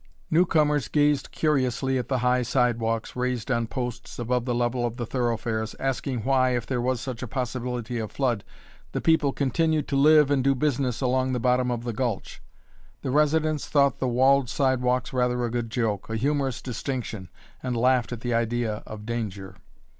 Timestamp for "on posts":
3.51-4.17